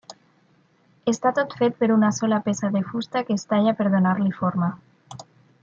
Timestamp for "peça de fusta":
2.47-3.23